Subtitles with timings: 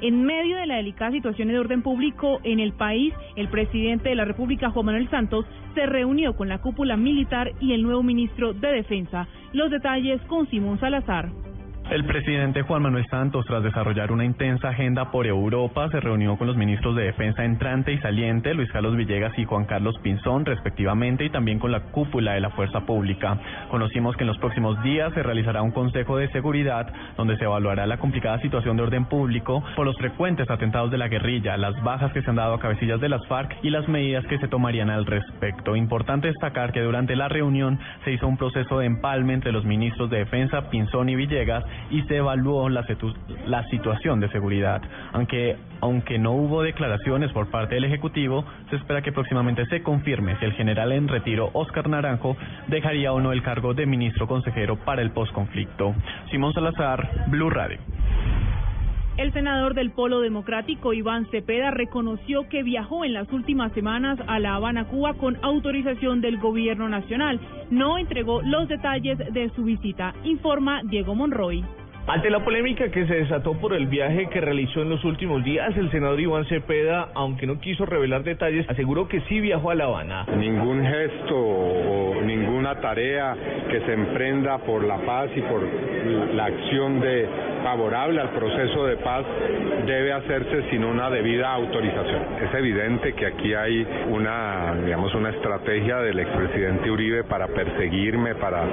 [0.00, 4.14] En medio de la delicada situación de orden público en el país, el presidente de
[4.14, 8.52] la República, Juan Manuel Santos, se reunió con la cúpula militar y el nuevo ministro
[8.52, 9.26] de Defensa.
[9.52, 11.30] Los detalles con Simón Salazar.
[11.90, 16.46] El presidente Juan Manuel Santos, tras desarrollar una intensa agenda por Europa, se reunió con
[16.46, 21.24] los ministros de Defensa entrante y saliente, Luis Carlos Villegas y Juan Carlos Pinzón, respectivamente,
[21.24, 23.38] y también con la cúpula de la Fuerza Pública.
[23.70, 27.86] Conocimos que en los próximos días se realizará un Consejo de Seguridad donde se evaluará
[27.86, 32.12] la complicada situación de orden público por los frecuentes atentados de la guerrilla, las bajas
[32.12, 34.90] que se han dado a cabecillas de las FARC y las medidas que se tomarían
[34.90, 35.74] al respecto.
[35.74, 40.10] Importante destacar que durante la reunión se hizo un proceso de empalme entre los ministros
[40.10, 42.84] de Defensa, Pinzón y Villegas, y se evaluó la,
[43.70, 44.82] situación de seguridad.
[45.12, 50.36] Aunque, aunque no hubo declaraciones por parte del Ejecutivo, se espera que próximamente se confirme
[50.38, 52.36] si el general en retiro Oscar Naranjo
[52.68, 55.94] dejaría o no el cargo de ministro consejero para el postconflicto.
[56.30, 57.78] Simón Salazar, Blue Radio.
[59.18, 64.38] El senador del Polo Democrático, Iván Cepeda, reconoció que viajó en las últimas semanas a
[64.38, 67.40] La Habana, Cuba, con autorización del gobierno nacional.
[67.68, 71.64] No entregó los detalles de su visita, informa Diego Monroy.
[72.08, 75.76] Ante la polémica que se desató por el viaje que realizó en los últimos días,
[75.76, 79.84] el senador Iván Cepeda, aunque no quiso revelar detalles, aseguró que sí viajó a La
[79.84, 80.24] Habana.
[80.38, 83.36] Ningún gesto o ninguna tarea
[83.70, 85.62] que se emprenda por la paz y por
[86.34, 87.28] la acción de
[87.62, 89.26] favorable al proceso de paz
[89.84, 92.22] debe hacerse sin una debida autorización.
[92.42, 98.64] Es evidente que aquí hay una, digamos, una estrategia del expresidente Uribe para perseguirme, para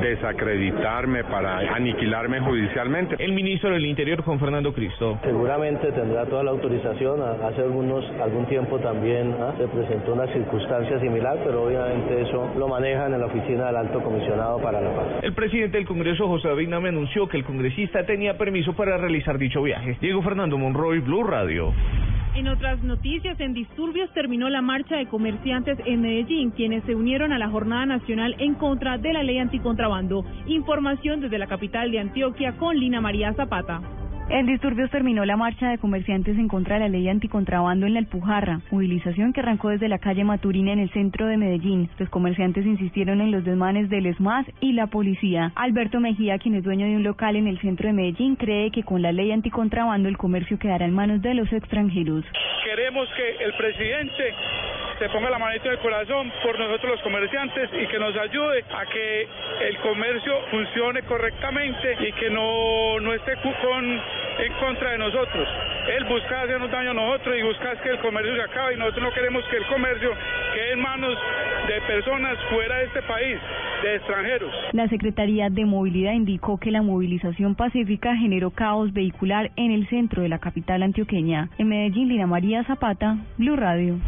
[0.00, 2.79] desacreditarme, para aniquilarme judicialmente.
[3.18, 5.18] El ministro del Interior, Juan Fernando Cristo.
[5.22, 7.20] Seguramente tendrá toda la autorización.
[7.20, 9.52] Hace algunos, algún tiempo también ¿ah?
[9.58, 14.00] se presentó una circunstancia similar, pero obviamente eso lo manejan en la oficina del Alto
[14.00, 15.06] Comisionado para la Paz.
[15.22, 19.36] El presidente del Congreso, José David Name, anunció que el congresista tenía permiso para realizar
[19.36, 19.98] dicho viaje.
[20.00, 21.74] Diego Fernando Monroy, Blue Radio.
[22.34, 27.32] En otras noticias, en disturbios terminó la marcha de comerciantes en Medellín, quienes se unieron
[27.32, 30.24] a la jornada nacional en contra de la ley anticontrabando.
[30.46, 33.80] Información desde la capital de Antioquia con Lina María Zapata.
[34.32, 37.98] En disturbios terminó la marcha de comerciantes en contra de la ley anticontrabando en la
[37.98, 41.90] Alpujarra, movilización que arrancó desde la calle Maturina en el centro de Medellín.
[41.98, 45.50] Los comerciantes insistieron en los desmanes del ESMAS y la policía.
[45.56, 48.84] Alberto Mejía, quien es dueño de un local en el centro de Medellín, cree que
[48.84, 52.24] con la ley anticontrabando el comercio quedará en manos de los extranjeros.
[52.64, 54.34] Queremos que el presidente
[55.00, 58.62] se ponga la manita en el corazón por nosotros los comerciantes y que nos ayude
[58.70, 59.28] a que
[59.66, 64.00] el comercio funcione correctamente y que no, no esté con,
[64.40, 65.48] en contra de nosotros.
[65.96, 69.04] Él busca hacernos daño a nosotros y busca que el comercio se acabe y nosotros
[69.04, 70.10] no queremos que el comercio
[70.54, 71.18] quede en manos
[71.68, 73.38] de personas fuera de este país,
[73.82, 74.52] de extranjeros.
[74.72, 80.22] La Secretaría de Movilidad indicó que la movilización pacífica generó caos vehicular en el centro
[80.22, 81.50] de la capital antioqueña.
[81.58, 83.98] En Medellín, Lina María Zapata, Blue Radio.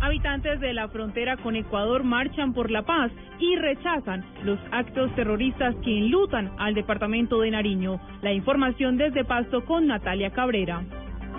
[0.00, 5.74] Habitantes de la frontera con Ecuador marchan por la paz y rechazan los actos terroristas
[5.84, 8.00] que enlutan al departamento de Nariño.
[8.22, 10.82] La información desde Pasto con Natalia Cabrera.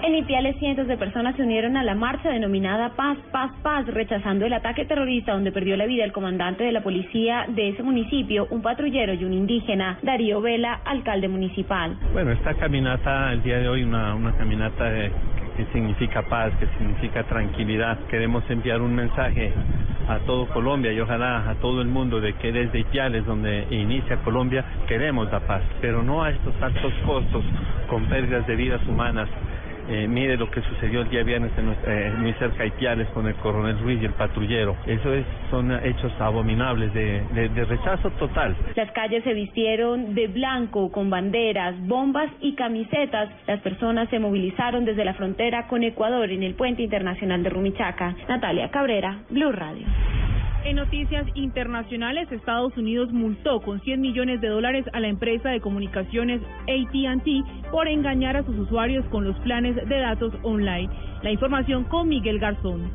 [0.04, 4.48] En Ipiales cientos de personas se unieron a la marcha denominada Paz, Paz, Paz, rechazando
[4.48, 8.48] el ataque terrorista donde perdió la vida el comandante de la policía de ese municipio,
[8.50, 11.98] un patrullero y un indígena, Darío Vela, alcalde municipal.
[12.14, 15.12] Bueno, esta caminata, el día de hoy, una, una caminata de
[15.62, 18.00] que significa paz, que significa tranquilidad.
[18.10, 19.54] Queremos enviar un mensaje
[20.08, 24.18] a todo Colombia y ojalá a todo el mundo de que desde Ipiales, donde inicia
[24.24, 27.44] Colombia, queremos la paz, pero no a estos altos costos
[27.88, 29.30] con pérdidas de vidas humanas
[29.92, 33.36] eh, mire lo que sucedió el día viernes en, eh, muy cerca de con el
[33.36, 34.76] coronel Ruiz y el patrullero.
[34.88, 38.56] Eso es, son hechos abominables de, de rechazo total.
[38.76, 43.30] Las calles se vistieron de blanco con banderas, bombas y camisetas.
[43.48, 48.16] Las personas se movilizaron desde la frontera con Ecuador en el puente internacional de Rumichaca.
[48.28, 49.86] Natalia Cabrera, Blue Radio.
[50.64, 55.60] En noticias internacionales, Estados Unidos multó con 100 millones de dólares a la empresa de
[55.60, 60.90] comunicaciones ATT por engañar a sus usuarios con los planes de datos online.
[61.24, 62.92] La información con Miguel Garzón.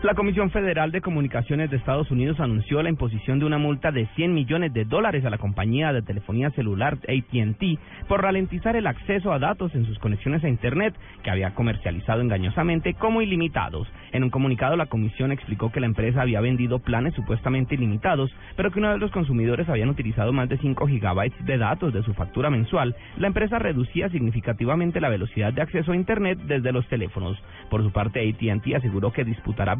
[0.00, 4.06] La Comisión Federal de Comunicaciones de Estados Unidos anunció la imposición de una multa de
[4.14, 9.32] 100 millones de dólares a la compañía de telefonía celular AT&T por ralentizar el acceso
[9.32, 13.88] a datos en sus conexiones a Internet que había comercializado engañosamente como ilimitados.
[14.12, 18.70] En un comunicado, la comisión explicó que la empresa había vendido planes supuestamente ilimitados, pero
[18.70, 22.14] que una vez los consumidores habían utilizado más de 5 gigabytes de datos de su
[22.14, 27.36] factura mensual, la empresa reducía significativamente la velocidad de acceso a Internet desde los teléfonos.
[27.68, 29.74] Por su parte, AT&T aseguró que disputará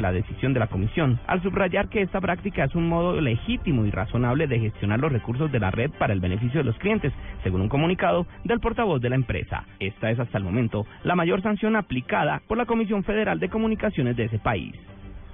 [0.00, 3.90] la decisión de la comisión, al subrayar que esta práctica es un modo legítimo y
[3.90, 7.12] razonable de gestionar los recursos de la red para el beneficio de los clientes,
[7.42, 9.64] según un comunicado del portavoz de la empresa.
[9.78, 14.16] Esta es hasta el momento la mayor sanción aplicada por la Comisión Federal de Comunicaciones
[14.16, 14.74] de ese país.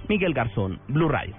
[0.07, 1.35] Miguel Garzón, Blue Radio.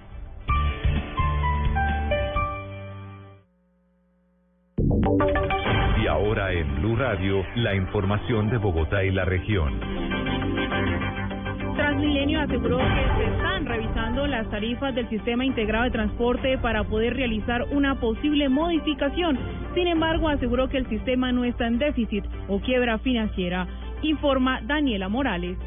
[6.01, 10.18] Y ahora en Blue Radio, la información de Bogotá y la región.
[11.99, 17.13] Transmilenio aseguró que se están revisando las tarifas del sistema integrado de transporte para poder
[17.13, 19.37] realizar una posible modificación.
[19.75, 23.67] Sin embargo, aseguró que el sistema no está en déficit o quiebra financiera.
[24.01, 25.57] Informa Daniela Morales.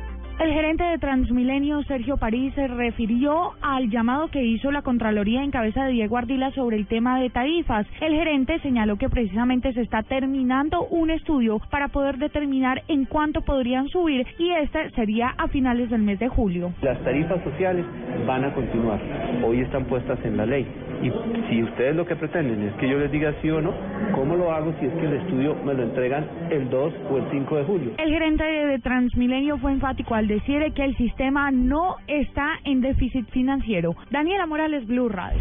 [0.41, 5.51] El gerente de Transmilenio, Sergio París, se refirió al llamado que hizo la Contraloría en
[5.51, 7.87] cabeza de Diego Ardila sobre el tema de tarifas.
[8.01, 13.43] El gerente señaló que precisamente se está terminando un estudio para poder determinar en cuánto
[13.43, 16.73] podrían subir y este sería a finales del mes de julio.
[16.83, 17.85] Las tarifas sociales
[18.27, 19.01] van a continuar.
[19.45, 20.67] Hoy están puestas en la ley.
[21.03, 21.11] Y
[21.51, 23.73] si ustedes lo que pretenden es que yo les diga sí o no,
[24.15, 27.25] ¿cómo lo hago si es que el estudio me lo entregan el 2 o el
[27.31, 27.91] 5 de julio?
[27.99, 33.29] El gerente de Transmilenio fue enfático al decir que el sistema no está en déficit
[33.31, 33.95] financiero.
[34.11, 35.41] Daniela Morales, Blue Radio.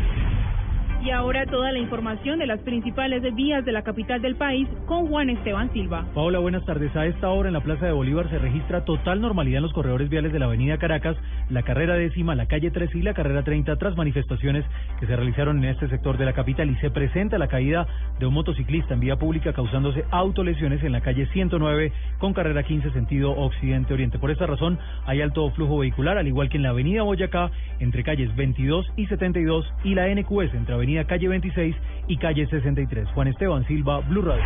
[1.04, 5.08] Y ahora toda la información de las principales vías de la capital del país con
[5.08, 6.06] Juan Esteban Silva.
[6.14, 6.96] Paola, buenas tardes.
[6.96, 10.10] A esta hora en la Plaza de Bolívar se registra total normalidad en los corredores
[10.10, 11.18] viales de la Avenida Caracas,
[11.50, 14.64] la carrera décima, la calle 3 y la carrera 30 tras manifestaciones
[15.00, 17.88] que se realizaron en este sector de la capital y se presenta la caída
[18.20, 22.92] de un motociclista en vía pública causándose autolesiones en la calle 109 con carrera 15
[22.92, 24.20] sentido occidente-oriente.
[24.20, 24.78] Por esta razón
[25.08, 27.50] hay alto flujo vehicular, al igual que en la Avenida Boyacá
[27.80, 31.76] entre calles 22 y 72 y la NQS entre Avenida Calle 26
[32.08, 33.08] y Calle 63.
[33.14, 34.44] Juan Esteban Silva, Blue Radio.